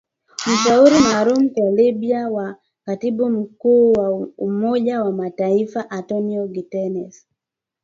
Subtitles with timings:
[0.47, 2.55] mshauri maalum kwa Libya wa
[2.85, 7.27] katibu mkuu wa Umoja wa Mataifa Antonio Guterres